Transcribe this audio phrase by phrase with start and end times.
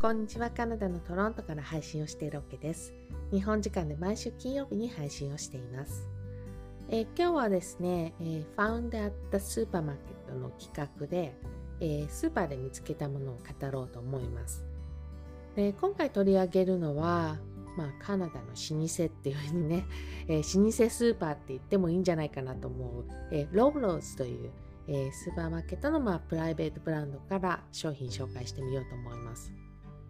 [0.00, 2.94] こんにちは、カナダのトロントから配信をしているわけです。
[3.32, 6.08] 日本時間で毎週金曜日に配信をしています。
[6.88, 11.34] えー、今日はですね、えー、Found at the Supermarket の企画で、
[11.80, 14.64] えー、スーパーで見つけたものを語ろうと思います。
[15.56, 17.36] で今回取り上げるのは、
[17.76, 19.84] まあ、カナダの老舗っていうふうにね、
[20.28, 24.52] え老舗スーパーって言ってもいいんじゃないかなと思う、えロブローズという、
[24.86, 29.52] えスーパーマーケットの、まあ、プライベートブランドから商品紹介してみようと思います。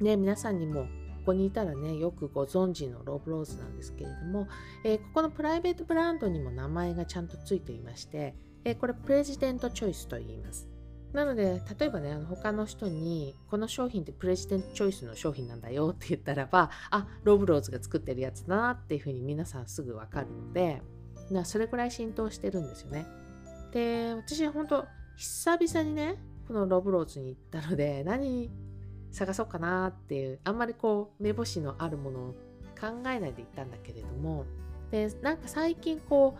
[0.00, 0.86] ね、皆さんにも
[1.24, 4.46] ここにいたらねよくご存知のロブローズなんですけれども、
[4.84, 8.34] えー、ここのプライベートブランドにも名前がちゃんとついていまして、
[8.64, 10.68] えー、これプレジデントチョイスと言います。
[11.14, 20.82] なので例えばねあの他の人にこの商品ってプレジデントチョイスの商品なんだよって言ったらばあロブローズが作ってるやつだなっていうふうに皆さんすぐわかるので
[21.30, 23.06] なそれくらい浸透してるんですよね。
[23.72, 24.86] で私は本当
[25.16, 26.16] 久々にね
[26.48, 28.50] このロブローズに行ったので何
[29.14, 32.34] 探そうかなっていうあんまりこう目星のあるものを
[32.78, 34.44] 考えないで行ったんだけれども
[34.90, 36.36] でなんか最近こ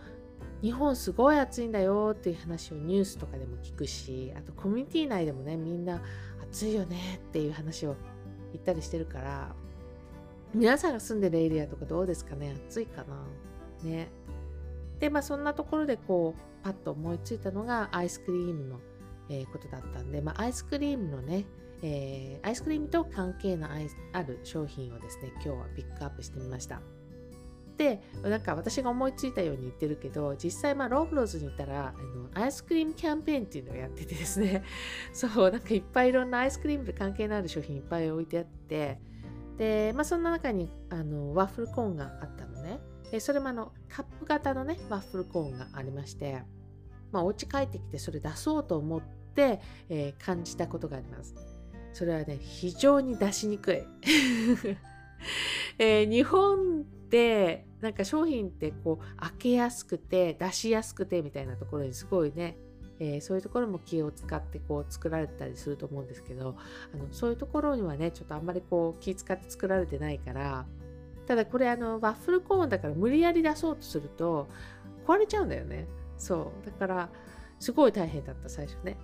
[0.61, 6.01] う日本すごい暑いんだよっていう話をニュースとかでも聞くしあとコミュニティ内でもねみんな
[6.43, 7.95] 暑いよねっていう話を
[8.51, 9.55] 言ったりしてるから
[10.53, 12.55] 皆さんが住んでるエリアとかどうですかね？
[12.69, 13.89] 暑いかな？
[13.89, 14.09] ね。
[14.99, 18.79] でまあそんなところでこうパッと思いついたのがアイスクリームの、
[19.29, 21.45] えー、ことだったんで、まあ、アイスクリームのね
[21.81, 26.81] えー、アイスクリームと関係のある商品をですね今日はピックアップしてみました。
[27.77, 34.63] でなんか私が思いついたように言ってるけど実際まあローブローズに行ったらあのアイスクリームキャンペーンっていうのをやっててですね。
[35.13, 38.99] そうなんかいっぱいいろんなアイスクリームと関係のある商品いっぱい置いてあって。
[39.57, 42.79] でまあそんな中にあのワッフルコーンがあったのね。
[43.11, 46.43] でそれもあのカップ型のねワッフルコーンがありまして。
[47.11, 51.35] まあお家帰ってきてそれ出そうと思って、えー、感じたことがあります。
[51.93, 53.83] それはね非常に出しにくい、
[55.79, 62.57] えー、日本でなんか商品ってこう開けやすくて出しやすくてみたいなところにすごいね、
[62.99, 66.57] えー、そういうところも気を使ってこう作られたりすると思うんですけど
[66.93, 70.65] あのそういうところにはねちょっとあんまりこう気使って作られてないから
[71.27, 74.47] ただこれあのワッフルコーンだから無理やり出そうとすると
[75.07, 75.87] 壊れちゃうんだよね。
[76.17, 76.65] そう。
[76.65, 77.09] だから
[77.59, 78.97] すごい大変だった最初ね。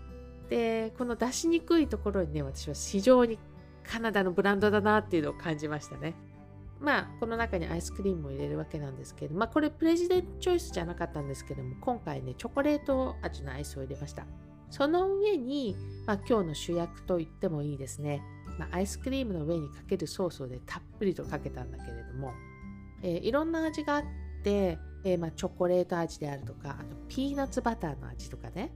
[0.50, 3.40] でこの出しにくいところにね私は非常に
[3.84, 6.14] カナダのブランドだなっていうのを感じましたね。
[6.80, 14.26] まあこの中にアイスクリームを入れるわけなんですけどまあこれプレジデントチョイスじゃなかったんですけども今回ねチョコレート味のアイスを入れました。
[14.72, 15.76] その上に、
[16.08, 18.24] まあ、今日の主役と言ってもいいですね、
[18.58, 22.32] まあ、アイスクリームの上にかけるソースをでたっぷりとかけたんだけれども、
[23.04, 24.04] えー、いろんな味があっ
[24.44, 28.74] て、えー、まあ、チョコレート味であるとかあとピーナッツバターの味とかね。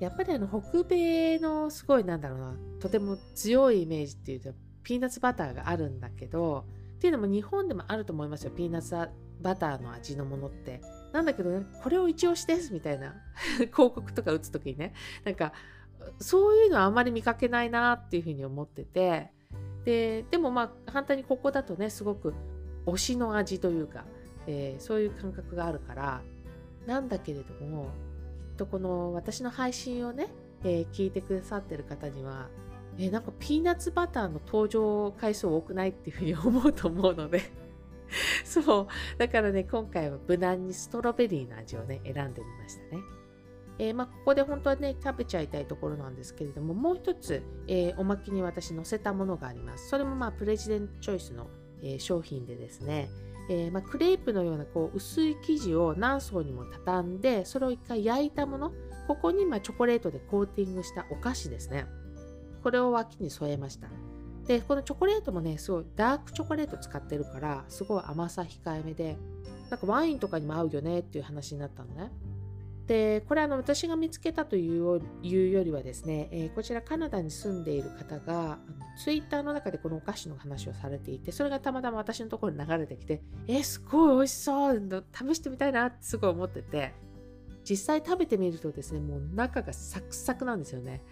[0.00, 4.50] やっぱりあの北米のすごいなんだろうなとても強いイメージっていうと
[4.82, 6.64] ピーナッツバターがあるんだけど
[6.96, 8.96] っていうのも日本でもあると思いますよピーナッツ
[9.40, 10.80] バターの味のものって。
[11.12, 13.14] なんだけどねこれを一押しですみたいな
[13.58, 14.94] 広告とか打つ時にね。
[15.24, 15.52] なんか
[16.18, 19.32] そういうのはあんまり見かけないなっていうふうに思ってて。
[19.84, 22.34] ででもまあ反対にここだとねすごく
[22.86, 24.04] 推しの味というか、
[24.46, 26.22] えー、そういう感覚があるから
[26.86, 27.88] なんだけれども
[28.50, 30.28] きっとこの私の配信をね、
[30.62, 32.48] えー、聞いてくださってる方には、
[32.98, 37.40] えー、なんかピーナッツバターの登場回数多くないっていうふうに 思うと思うので
[38.44, 38.86] そう。
[39.18, 43.02] だからね、今回は無難にストロベリーの味をね、選んでみましたね。
[43.78, 49.88] えー、まあ、ここで本当はね、食べちゃいたいところなんですけれども、もう一つ、えー、おまけに私載せたものがあります。
[49.88, 51.48] それもまあ、プレジデントチョイスの、
[51.82, 53.08] え、商品でですね、
[53.48, 58.72] えー、まあ、クレープのようなこう薄い生地を何層にも畳んでそれを一回焼いたもの
[59.06, 61.86] ここにまチョコレートでコーティングしたお菓子ですね。
[62.62, 63.88] これを脇に添えました。
[64.46, 69.16] でこのチョコレートもねすごいダークチョコレート使ってるからすごい甘さ控えめで
[69.70, 72.10] なんかワインとかにも合うよねっていう話になったのね。
[72.86, 74.84] でこれあの私が見つけたという
[75.22, 78.58] よりはですね、えー、こちらカナダに住んでいる方が
[79.02, 86.92] ツイッターの中でこのお菓子の話をされていてそれがたまたま私のところに流れてきてえー、すごい美味しそう試してみたいなってすごい思ってて
[87.68, 91.02] 実際食べてみるとですねもう中がサクサクなんですよね。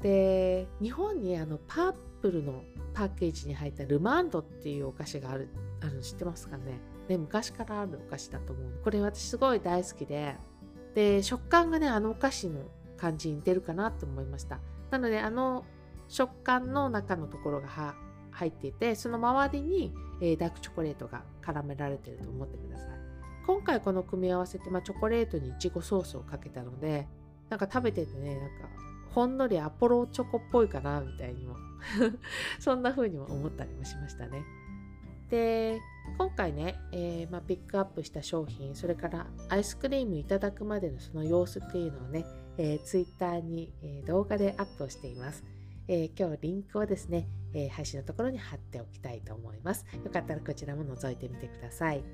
[0.00, 2.62] で日本にあのパープルの
[2.94, 5.48] パッケージに入ったルマンドっていうお菓子がある
[5.80, 6.78] あの知ってますかね？
[7.08, 8.80] ね昔からあるお菓子だと思う。
[8.84, 10.36] これ私すごい大好きで
[10.98, 12.62] で食感がねあのお菓子の
[12.96, 14.58] 感じに似てるかなと思いました
[14.90, 15.64] なのであの
[16.08, 17.94] 食感の中のところが
[18.32, 22.88] 入っていてその周りに、えー、ダークチョコレートが絡められてると思ってください
[23.46, 27.06] 今回この組み合わせって、まあ、チョコレートにいちごソースをかけたので
[27.48, 28.68] なんか食べててねなんか
[29.14, 31.54] ほんのりアポロチョコっぽいかなみたいにも
[32.58, 34.42] そんな風にも思ったりもしましたね。
[35.30, 35.80] で
[36.18, 42.26] 今回ね、えー、まあ、ピックアップした商品それからアイスクリームいただくまでのその様子っていうのをね、
[42.58, 45.44] えー、Twitter に、え、動画でアップをしています。
[45.90, 49.86] え今日リンクをですね、え配信のところに貼っておきたいと思います。
[50.04, 52.04] よかったらこちらも覗いてみてください。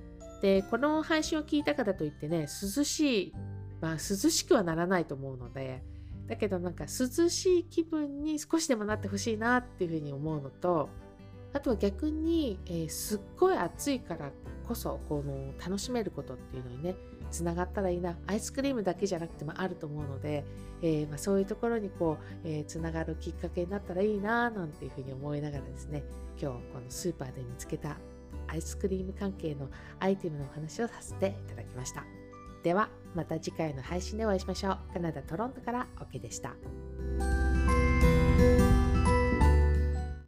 [0.41, 3.35] で、この配信を聞いたからといってね、涼しい、
[3.81, 5.83] まあ涼しくはならないと思うので、
[6.29, 10.89] だけどなんか涼しい気分に少しでもなってほしいなっていうふうに思うのと
[11.55, 14.31] あとは逆に、えー、すっごい暑いから
[14.69, 16.97] こそこの楽しめることっていうのにね
[17.31, 20.45] つながったらいいなアイスクリームだけじゃなくてもあると思うので、
[20.83, 26.05] えー、まあ、そういうところにこう、えー、つながるきっかけになったらいいななんていうふうに思いながらですね
[26.41, 27.97] 今日このスーパーで見つけた
[28.49, 29.69] アイスクリーム関係の
[30.01, 32.05] アイテムのお話をさせていただきました。
[32.63, 34.79] ではまた次回の配信でお会いしましょう。
[34.93, 36.55] カナダ・トロントから OK でした。